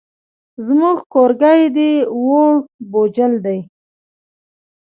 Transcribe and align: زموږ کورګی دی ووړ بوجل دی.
زموږ 0.65 0.97
کورګی 1.13 1.61
دی 1.75 1.91
ووړ 2.23 2.53
بوجل 2.91 3.33
دی. 3.45 3.59